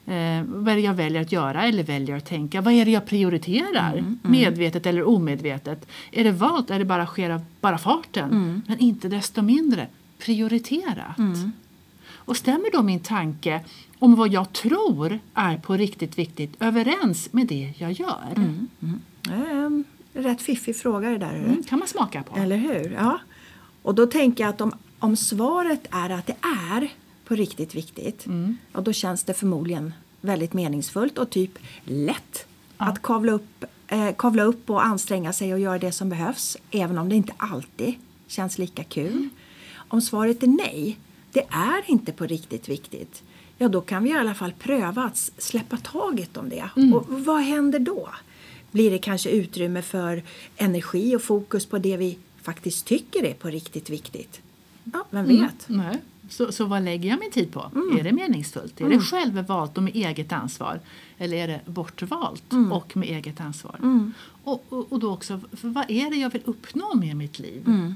Eh, 0.06 0.42
vad 0.47 0.68
är 0.68 0.76
det 0.76 0.80
jag 0.80 0.94
väljer 0.94 1.23
att 1.23 1.32
göra 1.32 1.64
eller 1.64 1.82
väljer 1.82 2.16
att 2.16 2.26
tänka? 2.26 2.61
Vad 2.61 2.75
är 2.75 2.85
det 2.85 2.90
jag 2.90 3.06
prioriterar? 3.06 4.04
Medvetet 4.23 4.87
eller 4.87 5.09
omedvetet? 5.09 5.87
Är 6.11 6.25
det 6.25 6.32
valt? 6.32 6.71
Är 6.71 6.78
det 6.78 6.85
bara 6.85 7.06
sker 7.06 7.30
av 7.30 7.40
bara 7.61 7.78
farten? 7.78 8.62
Men 8.66 8.78
inte 8.78 9.09
desto 9.09 9.42
mindre 9.42 9.87
prioriterat. 10.18 11.16
Och 12.25 12.37
stämmer 12.37 12.73
då 12.73 12.82
min 12.82 13.00
tanke 13.00 13.61
om 13.99 14.14
vad 14.14 14.32
jag 14.32 14.52
tror 14.52 15.18
är 15.35 15.56
på 15.56 15.76
riktigt 15.76 16.18
viktigt 16.18 16.56
överens 16.61 17.32
med 17.32 17.47
det 17.47 17.73
jag 17.78 17.92
gör? 17.92 18.59
Det 19.23 19.32
är 19.32 19.66
en 19.66 19.85
rätt 20.12 20.42
fiffig 20.42 20.76
fråga 20.76 21.11
det 21.11 21.18
där. 21.18 21.35
Mm, 21.35 21.62
kan 21.62 21.78
man 21.78 21.88
smaka 21.88 22.23
på. 22.23 22.38
Eller 22.38 22.56
hur? 22.56 22.92
Ja. 22.99 23.18
Och 23.82 23.94
då 23.94 24.06
tänker 24.06 24.44
jag 24.44 24.49
att 24.50 24.61
om, 24.61 24.73
om 24.99 25.16
svaret 25.16 25.87
är 25.90 26.11
att 26.11 26.26
det 26.26 26.37
är 26.71 26.88
på 27.32 27.36
riktigt 27.36 27.74
viktigt, 27.74 28.26
ja, 28.72 28.80
då 28.80 28.92
känns 28.92 29.24
det 29.24 29.34
förmodligen 29.34 29.94
väldigt 30.20 30.52
meningsfullt 30.52 31.18
och 31.18 31.30
typ 31.30 31.58
lätt 31.84 32.46
att 32.76 33.02
kavla 33.02 33.32
upp, 33.32 33.64
eh, 33.88 34.14
kavla 34.18 34.42
upp 34.42 34.70
och 34.70 34.84
anstränga 34.84 35.32
sig 35.32 35.54
och 35.54 35.60
göra 35.60 35.78
det 35.78 35.92
som 35.92 36.08
behövs, 36.08 36.56
även 36.70 36.98
om 36.98 37.08
det 37.08 37.16
inte 37.16 37.32
alltid 37.36 37.94
känns 38.26 38.58
lika 38.58 38.84
kul. 38.84 39.28
Om 39.74 40.00
svaret 40.00 40.42
är 40.42 40.46
nej, 40.46 40.98
det 41.32 41.46
är 41.50 41.82
inte 41.86 42.12
på 42.12 42.26
riktigt 42.26 42.68
viktigt, 42.68 43.22
ja 43.58 43.68
då 43.68 43.80
kan 43.80 44.04
vi 44.04 44.10
i 44.10 44.14
alla 44.14 44.34
fall 44.34 44.52
pröva 44.58 45.02
att 45.02 45.16
släppa 45.38 45.76
taget 45.76 46.36
om 46.36 46.48
det. 46.48 46.70
Och 46.94 47.04
vad 47.08 47.40
händer 47.40 47.78
då? 47.78 48.08
Blir 48.70 48.90
det 48.90 48.98
kanske 48.98 49.30
utrymme 49.30 49.82
för 49.82 50.22
energi 50.56 51.16
och 51.16 51.22
fokus 51.22 51.66
på 51.66 51.78
det 51.78 51.96
vi 51.96 52.18
faktiskt 52.42 52.86
tycker 52.86 53.24
är 53.24 53.34
på 53.34 53.48
riktigt 53.48 53.90
viktigt? 53.90 54.40
Ja, 54.84 55.04
vem 55.10 55.26
vet? 55.26 55.68
Nej. 55.68 55.98
Så, 56.32 56.52
så 56.52 56.64
vad 56.64 56.82
lägger 56.82 57.08
jag 57.10 57.20
min 57.20 57.30
tid 57.30 57.52
på? 57.52 57.70
Mm. 57.74 57.98
Är 57.98 58.02
det 58.04 58.12
meningsfullt? 58.12 58.80
Är 58.80 58.88
det 58.88 59.00
självvalt 59.00 59.76
och 59.76 59.82
med 59.82 59.96
eget 59.96 60.32
ansvar? 60.32 60.80
Eller 61.18 61.36
är 61.36 61.48
det 61.48 61.60
bortvalt 61.66 62.52
Mm. 62.52 62.72
och 62.72 62.96
med 62.96 63.08
eget 63.08 63.40
ansvar? 63.40 63.76
Och, 64.44 64.64
och, 64.68 64.92
och 64.92 64.98
då 64.98 65.12
också, 65.12 65.40
vad 65.60 65.90
är 65.90 66.10
det 66.10 66.16
jag 66.16 66.30
vill 66.32 66.42
uppnå 66.44 66.94
med 66.94 67.16
mitt 67.16 67.38
liv? 67.38 67.62
Mm. 67.66 67.94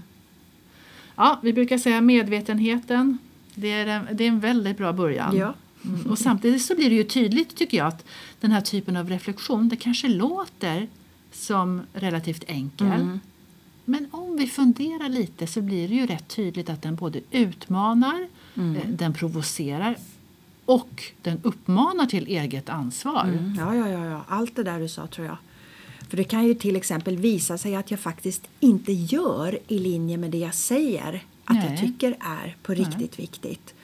Ja, 1.17 1.41
vi 1.43 1.53
brukar 1.53 1.79
säga 1.79 2.01
medvetenheten. 2.01 3.19
Det 3.55 3.73
är 3.73 3.87
en, 3.87 4.07
det 4.17 4.25
är 4.25 4.29
en 4.29 4.41
väldigt 4.41 4.79
bra 4.79 4.93
början. 4.93 5.37
Ja. 5.37 5.55
Mm. 5.85 6.07
Och 6.11 6.19
samtidigt 6.19 6.63
så 6.63 6.75
blir 6.75 6.91
det 6.91 6.97
ju 6.97 7.05
tydligt 7.05 7.57
tycker 7.57 7.79
jag 7.79 7.87
att 7.87 8.05
den 8.41 8.53
här 8.53 8.61
typen 8.61 8.97
av 8.97 9.09
reflektion 9.09 9.69
det 9.69 9.77
kanske 9.77 10.09
låter 10.09 10.89
som 11.33 11.83
relativt 11.93 12.45
enkel. 12.47 12.87
Mm. 12.87 13.21
Men 13.89 14.07
om 14.11 14.37
vi 14.37 14.47
funderar 14.47 15.09
lite 15.09 15.47
så 15.47 15.61
blir 15.63 15.89
det 15.89 15.95
ju 15.95 16.07
rätt 16.07 16.29
tydligt 16.29 16.71
att 16.71 16.83
den 16.83 16.97
både 16.97 17.21
utmanar, 17.31 18.29
Mm. 18.55 18.77
eh, 18.77 18.89
den 18.89 19.15
provocerar 19.15 19.97
och 20.65 21.03
den 21.23 21.41
uppmanar 21.43 22.07
till 22.07 22.27
eget 22.27 22.69
ansvar. 22.69 23.25
Mm, 23.25 23.55
ja, 23.59 23.75
ja, 23.75 23.89
ja, 23.89 24.05
ja, 24.07 24.25
allt 24.29 24.57
det 24.57 24.63
där 24.63 24.81
du 24.81 24.89
sa 24.89 25.07
tror 25.07 25.27
jag. 25.27 25.37
För 26.09 26.17
det 26.17 26.25
kan 26.25 26.45
ju 26.47 26.55
till 26.55 26.77
exempel 26.77 27.17
visa 27.17 27.59
sig 27.59 27.75
att 27.77 27.91
jag 27.91 28.01
faktiskt 28.01 28.43
inte 28.61 28.93
gör 28.93 29.59
i 29.69 29.79
linje 29.79 30.17
med 30.17 30.31
det 30.31 30.39
jag 30.39 30.55
säger 30.55 31.23
att 31.45 31.57
jag 31.57 31.65
Nej. 31.71 31.79
tycker 31.81 32.17
är 32.21 32.57
på 32.63 32.75
riktigt 32.75 33.19
viktigt. 33.19 33.75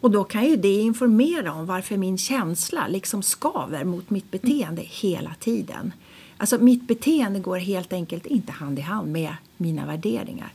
Och 0.00 0.10
då 0.10 0.24
kan 0.24 0.44
ju 0.46 0.56
det 0.56 0.80
informera 0.80 1.52
om 1.52 1.66
varför 1.66 1.96
min 1.96 2.18
känsla 2.18 2.88
liksom 2.88 3.22
skaver 3.22 3.84
mot 3.84 4.10
mitt 4.10 4.30
beteende 4.30 4.82
hela 4.82 5.34
tiden. 5.40 5.92
Alltså 6.40 6.58
mitt 6.58 6.88
beteende 6.88 7.40
går 7.40 7.58
helt 7.58 7.92
enkelt 7.92 8.26
inte 8.26 8.52
hand 8.52 8.78
i 8.78 8.82
hand 8.82 9.12
med 9.12 9.34
mina 9.56 9.86
värderingar. 9.86 10.52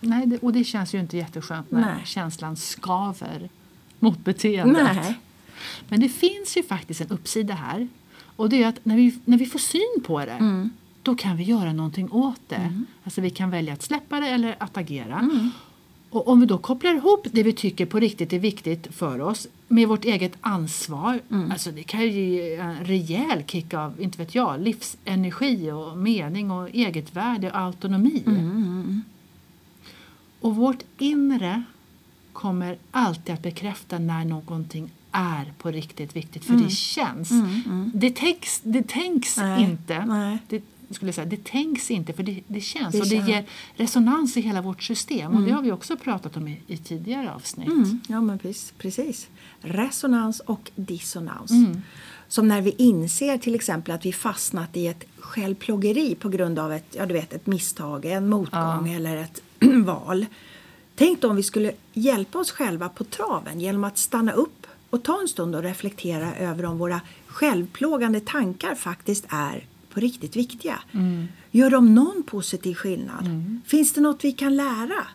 Nej, 0.00 0.26
det, 0.26 0.38
och 0.38 0.52
det 0.52 0.64
känns 0.64 0.94
ju 0.94 1.00
inte 1.00 1.16
jätteskönt 1.16 1.70
när 1.70 1.80
Nej. 1.80 2.02
känslan 2.04 2.56
skaver 2.56 3.48
mot 3.98 4.18
beteendet. 4.24 4.88
Nej. 4.94 5.14
Men 5.88 6.00
det 6.00 6.08
finns 6.08 6.56
ju 6.56 6.62
faktiskt 6.62 7.00
en 7.00 7.08
uppsida 7.08 7.54
här. 7.54 7.88
Och 8.36 8.48
det 8.48 8.62
är 8.62 8.68
att 8.68 8.84
när 8.84 8.96
vi, 8.96 9.18
när 9.24 9.38
vi 9.38 9.46
får 9.46 9.58
syn 9.58 10.02
på 10.06 10.18
det 10.24 10.30
Mm. 10.32 10.70
då 11.02 11.14
kan 11.14 11.36
vi 11.36 11.44
göra 11.44 11.72
någonting 11.72 12.12
åt 12.12 12.40
det. 12.48 12.82
Alltså 13.04 13.20
vi 13.20 13.30
kan 13.30 13.50
välja 13.50 13.72
att 13.74 13.82
släppa 13.82 14.20
det 14.20 14.28
eller 14.28 14.56
att 14.58 14.76
agera. 14.76 15.18
Mm. 15.18 15.50
Och 16.14 16.28
om 16.28 16.40
vi 16.40 16.46
då 16.46 16.58
kopplar 16.58 16.94
ihop 16.94 17.26
det 17.32 17.42
vi 17.42 17.52
tycker 17.52 17.86
på 17.86 18.00
riktigt 18.00 18.32
är 18.32 18.38
viktigt 18.38 18.86
för 18.90 19.20
oss 19.20 19.48
med 19.68 19.88
vårt 19.88 20.04
eget 20.04 20.32
ansvar. 20.40 21.20
Mm. 21.30 21.50
Alltså 21.50 21.70
det 21.70 21.82
kan 21.82 22.00
ju 22.02 22.08
ge 22.10 22.54
en 22.54 22.84
rejäl 22.84 23.42
kick 23.46 23.74
av, 23.74 24.00
inte 24.02 24.18
vet 24.18 24.34
jag, 24.34 24.60
livsenergi 24.60 25.70
och 25.70 25.98
mening 25.98 26.50
och 26.50 26.68
eget 26.68 27.16
värde 27.16 27.50
och 27.50 27.58
autonomi. 27.58 28.22
Mm, 28.26 29.02
Och 30.40 30.56
vårt 30.56 30.82
inre 30.98 31.62
kommer 32.32 32.78
alltid 32.90 33.34
att 33.34 33.42
bekräfta 33.42 33.98
när 33.98 34.24
någonting 34.24 34.90
är 35.12 35.52
på 35.58 35.70
riktigt 35.70 36.16
viktigt. 36.16 36.44
För 36.44 36.54
det 36.54 36.70
känns. 36.70 37.30
Det 37.94 38.10
tänks, 38.10 38.60
det 38.64 38.88
tänks 38.88 39.38
Mm. 39.38 39.50
Nej, 39.50 39.64
inte. 39.70 40.04
nej. 40.06 40.38
Det, 40.48 40.62
skulle 40.90 41.12
säga, 41.12 41.26
det 41.26 41.44
tänks 41.44 41.90
inte 41.90 42.12
för 42.12 42.22
det, 42.22 42.40
det 42.46 42.60
känns. 42.60 42.92
Det 42.92 43.00
och 43.00 43.06
det 43.06 43.16
känns. 43.16 43.28
ger 43.28 43.44
resonans 43.74 44.36
i 44.36 44.40
hela 44.40 44.62
vårt 44.62 44.82
system. 44.82 45.36
Och 45.36 45.42
det 45.42 45.52
har 45.52 45.62
vi 45.62 45.72
också 45.72 45.96
pratat 45.96 46.36
om 46.36 46.48
i, 46.48 46.60
i 46.66 46.76
tidigare 46.76 47.32
avsnitt. 47.32 47.68
Mm, 47.68 48.00
ja, 48.08 48.20
men 48.20 48.38
precis, 48.38 48.72
precis. 48.78 49.28
Resonans 49.60 50.40
och 50.40 50.70
dissonans. 50.74 51.50
Mm. 51.50 51.82
Som 52.28 52.48
när 52.48 52.60
vi 52.60 52.74
inser 52.78 53.38
till 53.38 53.54
exempel 53.54 53.94
att 53.94 54.06
vi 54.06 54.12
fastnat 54.12 54.76
i 54.76 54.86
ett 54.86 55.04
självplågeri 55.18 56.14
på 56.14 56.28
grund 56.28 56.58
av 56.58 56.72
ett, 56.72 56.96
ja, 56.96 57.06
du 57.06 57.14
vet, 57.14 57.32
ett 57.32 57.46
misstag, 57.46 58.04
en 58.04 58.28
motgång 58.28 58.92
eller 58.92 59.16
ett 59.16 59.42
val. 59.84 60.26
Tänk 60.96 61.20
då 61.20 61.30
om 61.30 61.36
vi 61.36 61.42
skulle 61.42 61.72
hjälpa 61.92 62.38
oss 62.38 62.50
själva 62.50 62.88
på 62.88 63.04
traven 63.04 63.60
genom 63.60 63.84
att 63.84 63.98
stanna 63.98 64.32
upp 64.32 64.66
och 64.90 65.02
ta 65.02 65.20
en 65.20 65.28
stund 65.28 65.56
och 65.56 65.62
reflektera 65.62 66.36
över 66.36 66.64
om 66.64 66.78
våra 66.78 67.00
självplågande 67.26 68.20
tankar 68.20 68.74
faktiskt 68.74 69.26
är 69.28 69.66
på 69.94 70.00
riktigt 70.00 70.36
viktiga. 70.36 70.78
Gör 71.50 71.70
de 71.70 71.94
någon 71.94 72.22
positiv 72.26 72.74
skillnad? 72.74 73.28
Finns 73.66 73.92
det 73.92 74.00
något 74.00 74.24
vi 74.24 74.32
kan 74.32 74.56
lära 74.56 75.06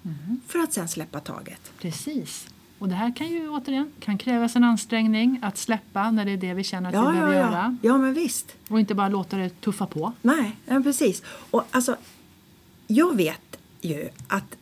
för 0.47 0.59
att 0.59 0.73
sen 0.73 0.87
släppa 0.87 1.19
taget? 1.19 1.71
Precis. 1.81 2.47
Och 2.79 2.89
det 2.89 2.95
här 2.95 3.15
kan 3.15 3.27
ju 3.27 3.49
återigen 3.49 3.91
kan 3.99 4.17
krävas 4.17 4.55
en 4.55 4.63
ansträngning 4.63 5.39
att 5.41 5.57
släppa 5.57 6.11
när 6.11 6.25
det 6.25 6.31
är 6.31 6.37
det 6.37 6.53
vi 6.53 6.63
känner 6.63 6.89
att 6.89 6.93
vi 6.95 6.97
Ja, 6.97 7.11
behöver 7.11 7.33
ja, 7.33 7.39
göra. 7.39 7.77
ja. 7.81 7.89
ja, 7.89 7.97
men 7.97 8.13
visst. 8.13 8.55
Och 8.67 8.79
inte 8.79 8.95
bara 8.95 9.09
låta 9.09 9.37
det 9.37 9.49
tuffa 9.61 9.85
på. 9.85 10.13
Nej, 10.21 10.55
ja, 10.65 10.81
precis. 10.83 11.23
Och 11.51 11.63
alltså, 11.71 11.95
jag 12.87 13.15
vet 13.15 13.57
ju 13.81 14.09
att 14.27 14.55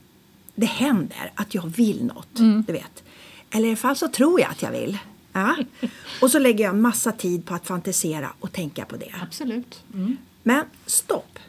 det 0.56 0.66
händer 0.66 1.32
att 1.36 1.54
jag 1.56 1.68
vill 1.68 2.06
något, 2.06 2.36
du 2.68 2.74
vet. 2.74 3.04
Eller 3.52 3.66
i 3.66 3.70
alla 3.70 3.78
fall 3.78 3.96
så 3.96 4.08
tror 4.08 4.40
jag 4.42 4.50
att 4.52 4.62
jag 4.62 4.72
vill. 4.72 4.98
Ja. 5.38 5.56
Och 6.22 6.32
så 6.32 6.40
lägger 6.40 6.64
jag 6.64 6.76
massa 6.76 7.12
tid 7.12 7.46
på 7.46 7.54
att 7.54 7.68
fantisera 7.68 8.30
och 8.40 8.52
tänka 8.52 8.86
på 8.86 8.98
det. 8.98 9.14
Absolut. 9.22 9.84
Mm. 9.94 10.18
Men 10.44 10.66
stopp! 10.86 11.40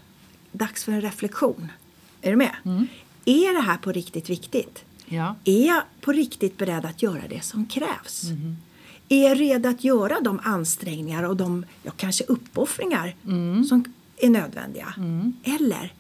Dags 0.52 0.85
för 0.85 0.92
en 0.92 1.00
reflektion. 1.00 1.73
Är 2.23 2.30
du 2.30 2.37
med? 2.37 2.57
Är 3.25 3.54
det 3.54 3.61
här 3.61 3.78
på 3.78 3.92
riktigt 3.92 4.30
viktigt? 4.30 4.85
Ja. 5.07 5.35
Är 5.45 5.66
jag 5.66 5.83
på 6.00 6.12
riktigt 6.12 6.57
beredd 6.57 6.85
att 6.85 7.02
göra 7.02 7.23
det 7.28 7.45
som 7.45 7.66
krävs? 7.66 8.25
Är 9.09 9.28
jag 9.28 9.40
redo 9.40 9.68
att 9.68 9.85
göra 9.85 10.21
de 10.21 10.40
ansträngningar 10.45 11.23
och 11.23 11.37
de 11.37 11.64
ja, 11.83 11.92
kanske 11.97 12.25
uppoffringar 12.25 13.14
som 13.68 13.85
är 14.16 14.30
nödvändiga? 14.30 14.95
Eller 15.45 15.92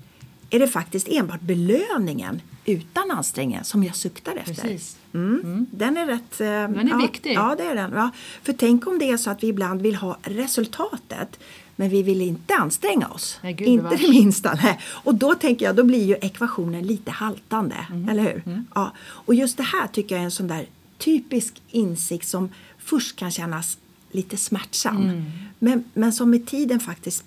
är 0.50 0.58
det 0.58 0.68
faktiskt 0.68 1.08
enbart 1.08 1.40
belöningen 1.40 2.40
utan 2.68 3.10
ansträngning 3.10 3.64
som 3.64 3.84
jag 3.84 3.96
suktar 3.96 4.36
efter. 4.36 4.54
Precis. 4.54 4.96
Mm. 5.14 5.66
Den 5.70 5.96
är 5.96 6.06
rätt... 6.06 6.38
Den 6.38 6.78
är 6.78 6.90
ja, 6.90 6.96
viktig. 6.96 7.32
Ja, 7.34 7.54
det 7.58 7.64
är 7.64 7.74
den. 7.74 7.92
Ja. 7.92 8.10
För 8.42 8.52
tänk 8.52 8.86
om 8.86 8.98
det 8.98 9.10
är 9.10 9.16
så 9.16 9.30
att 9.30 9.42
vi 9.42 9.48
ibland 9.48 9.82
vill 9.82 9.94
ha 9.94 10.18
resultatet 10.22 11.38
men 11.76 11.90
vi 11.90 12.02
vill 12.02 12.22
inte 12.22 12.54
anstränga 12.54 13.08
oss. 13.08 13.38
Nej, 13.42 13.52
gud 13.52 13.68
inte 13.68 13.96
det 13.96 14.08
minsta. 14.08 14.58
Nej. 14.62 14.80
Och 14.84 15.14
då 15.14 15.34
tänker 15.34 15.66
jag, 15.66 15.76
då 15.76 15.84
blir 15.84 16.04
ju 16.04 16.16
ekvationen 16.20 16.86
lite 16.86 17.10
haltande. 17.10 17.86
Mm. 17.90 18.08
Eller 18.08 18.22
hur? 18.22 18.62
Ja. 18.74 18.92
Och 19.00 19.34
just 19.34 19.56
det 19.56 19.62
här 19.62 19.86
tycker 19.86 20.14
jag 20.14 20.20
är 20.20 20.24
en 20.24 20.30
sån 20.30 20.48
där 20.48 20.66
typisk 20.98 21.62
insikt 21.70 22.28
som 22.28 22.48
först 22.78 23.16
kan 23.16 23.30
kännas 23.30 23.78
lite 24.10 24.36
smärtsam. 24.36 24.96
Mm. 24.96 25.24
Men, 25.58 25.84
men 25.94 26.12
som 26.12 26.30
med 26.30 26.46
tiden 26.46 26.80
faktiskt 26.80 27.24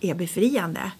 är 0.00 0.14
befriande. 0.14 0.92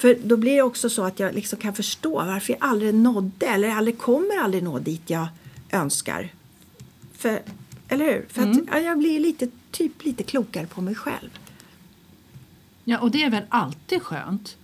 För 0.00 0.18
då 0.24 0.36
blir 0.36 0.54
det 0.54 0.62
också 0.62 0.90
så 0.90 1.02
att 1.02 1.20
jag 1.20 1.34
liksom 1.34 1.58
kan 1.58 1.74
förstå 1.74 2.10
varför 2.10 2.52
jag 2.52 2.62
aldrig 2.62 2.94
nådde 2.94 3.46
eller 3.46 3.70
aldrig 3.70 3.98
kommer 3.98 4.38
aldrig 4.38 4.62
nå 4.62 4.78
dit 4.78 5.10
jag 5.10 5.28
önskar. 5.70 6.32
För, 7.12 7.42
eller 7.88 8.04
hur? 8.04 8.26
För 8.28 8.42
att 8.42 8.56
ja, 8.72 8.78
jag 8.78 8.98
blir 8.98 9.20
lite, 9.20 9.48
typ 9.70 10.04
lite 10.04 10.22
klokare 10.22 10.66
på 10.66 10.80
mig 10.80 10.94
själv. 10.94 11.38
Ja, 12.84 12.98
och 12.98 13.10
det 13.10 13.22
är 13.22 13.30
väl 13.30 13.44
alltid 13.48 14.02
skönt. 14.02 14.56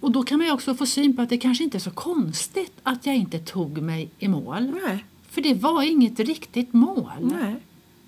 Och 0.00 0.10
då 0.10 0.22
kan 0.22 0.38
man 0.38 0.46
ju 0.46 0.52
också 0.52 0.74
få 0.74 0.86
syn 0.86 1.16
på 1.16 1.22
att 1.22 1.28
det 1.28 1.38
kanske 1.38 1.64
inte 1.64 1.78
är 1.78 1.80
så 1.80 1.90
konstigt 1.90 2.72
att 2.82 3.06
jag 3.06 3.16
inte 3.16 3.38
tog 3.38 3.78
mig 3.78 4.10
i 4.18 4.28
mål. 4.28 4.74
Nej. 4.86 5.04
För 5.28 5.40
det 5.40 5.54
var 5.54 5.82
inget 5.82 6.20
riktigt 6.20 6.72
mål. 6.72 7.12
Nej. 7.20 7.56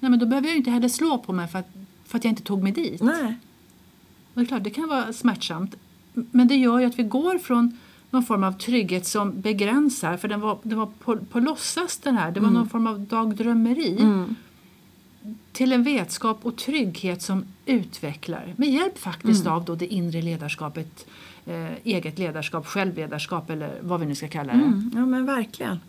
Nej, 0.00 0.10
men 0.10 0.18
då 0.18 0.26
behöver 0.26 0.48
jag 0.48 0.56
inte 0.56 0.70
heller 0.70 0.88
slå 0.88 1.18
på 1.18 1.32
mig 1.32 1.48
för 1.48 1.58
att, 1.58 1.68
för 2.04 2.18
att 2.18 2.24
jag 2.24 2.32
inte 2.32 2.42
tog 2.42 2.62
mig 2.62 2.72
dit. 2.72 3.02
Nej. 3.02 3.34
Och 4.34 4.40
det, 4.40 4.46
klart, 4.46 4.64
det 4.64 4.70
kan 4.70 4.88
vara 4.88 5.12
smärtsamt. 5.12 5.74
Men 6.12 6.48
det 6.48 6.56
gör 6.56 6.78
ju 6.78 6.86
att 6.86 6.98
vi 6.98 7.02
går 7.02 7.38
från 7.38 7.78
någon 8.10 8.22
form 8.22 8.44
av 8.44 8.52
trygghet 8.52 9.06
som 9.06 9.40
begränsar. 9.40 10.16
För 10.16 10.28
den 10.28 10.40
var, 10.40 10.58
det 10.62 10.74
var 10.74 10.86
på, 10.86 11.16
på 11.16 11.40
låtsas 11.40 11.98
den 11.98 12.16
här. 12.16 12.30
Det 12.30 12.40
var 12.40 12.50
någon 12.50 12.68
form 12.68 12.86
av 12.86 13.00
dagdrömmeri. 13.00 13.98
Till 15.52 15.72
en 15.72 15.82
vetskap 15.82 16.38
och 16.42 16.56
trygghet 16.56 17.22
som 17.22 17.44
utvecklar. 17.66 18.54
Med 18.56 18.68
hjälp 18.70 18.98
faktiskt 18.98 19.46
av 19.46 19.64
då 19.64 19.74
det 19.74 19.86
inre 19.86 20.22
ledarskapet. 20.22 21.06
Eh, 21.46 21.70
eget 21.84 22.18
ledarskap, 22.18 22.66
självledarskap 22.66 23.50
eller 23.50 23.78
vad 23.82 24.00
vi 24.00 24.06
nu 24.06 24.14
ska 24.14 24.28
kalla 24.28 24.52
det. 24.52 24.58
Mm, 24.58 24.90
ja, 24.94 25.06
men 25.06 25.26
verkligen. 25.26 25.80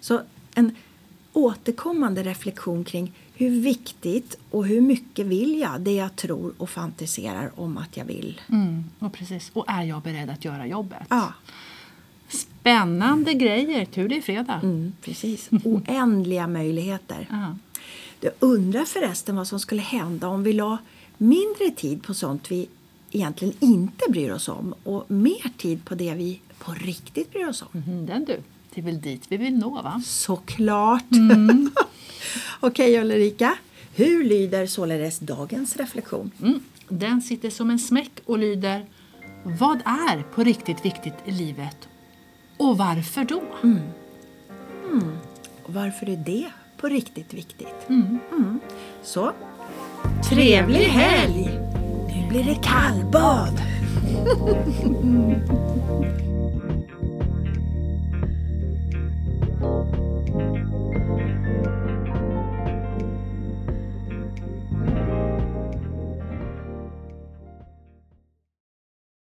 Så 0.00 0.20
en 0.54 0.74
återkommande 1.36 2.22
reflektion 2.22 2.84
kring 2.84 3.12
hur 3.34 3.50
viktigt 3.60 4.38
och 4.50 4.66
hur 4.66 4.80
mycket 4.80 5.26
vill 5.26 5.58
jag 5.60 5.80
det 5.80 5.92
jag 5.94 6.16
tror 6.16 6.52
och 6.58 6.70
fantiserar 6.70 7.50
om 7.56 7.78
att 7.78 7.96
jag 7.96 8.04
vill. 8.04 8.40
Mm, 8.48 8.84
och, 8.98 9.12
precis. 9.12 9.50
och 9.52 9.64
är 9.68 9.82
jag 9.84 10.02
beredd 10.02 10.30
att 10.30 10.44
göra 10.44 10.66
jobbet? 10.66 11.02
Ja, 11.08 11.32
Spännande 12.28 13.34
grejer. 13.34 13.84
Tur 13.84 14.08
det 14.08 14.16
är 14.16 14.22
fredag. 14.22 14.60
mm, 14.62 14.92
precis. 15.02 15.50
Oändliga 15.64 16.46
möjligheter. 16.58 17.26
Ja. 17.30 17.56
Jag 18.20 18.32
undrar 18.40 18.84
förresten 18.84 19.36
vad 19.36 19.48
som 19.48 19.60
skulle 19.60 19.82
hända 19.82 20.28
om 20.28 20.42
vi 20.42 20.52
la 20.52 20.78
mindre 21.16 21.70
tid 21.76 22.02
på 22.02 22.14
sånt 22.14 22.50
vi 22.50 22.68
egentligen 23.10 23.54
inte 23.60 24.04
bryr 24.10 24.30
oss 24.30 24.48
om 24.48 24.74
och 24.84 25.10
mer 25.10 25.58
tid 25.58 25.84
på 25.84 25.94
det 25.94 26.14
vi 26.14 26.40
på 26.58 26.72
riktigt 26.72 27.32
bryr 27.32 27.46
oss 27.48 27.62
om. 27.62 27.68
Mhm, 27.80 28.06
den 28.06 28.24
du. 28.24 28.40
Det 28.76 28.82
är 28.82 28.84
väl 28.84 29.00
dit 29.00 29.22
vi 29.28 29.36
vill 29.36 29.58
nå 29.58 29.82
va? 29.82 30.02
Såklart! 30.04 31.04
Okej 32.60 33.00
Ulrika, 33.00 33.54
hur 33.94 34.24
lyder 34.24 34.66
således 34.66 35.18
dagens 35.18 35.76
reflektion? 35.76 36.30
Mm. 36.42 36.60
Den 36.88 37.22
sitter 37.22 37.50
som 37.50 37.70
en 37.70 37.78
smäck 37.78 38.12
och 38.26 38.38
lyder 38.38 38.84
Vad 39.44 39.76
är 39.84 40.22
på 40.22 40.44
riktigt 40.44 40.84
viktigt 40.84 41.14
i 41.24 41.30
livet? 41.30 41.88
Och 42.56 42.78
varför 42.78 43.24
då? 43.24 43.42
Och 45.62 45.74
varför 45.74 46.08
är 46.08 46.16
det 46.16 46.50
på 46.76 46.88
riktigt 46.88 47.34
viktigt? 47.34 47.88
Mm. 47.88 48.18
Mm. 48.32 48.60
Så, 49.02 49.32
trevlig 50.30 50.84
helg! 50.84 51.50
Nu 52.08 52.28
blir 52.28 52.44
det 52.44 52.58
kallbad! 52.62 53.62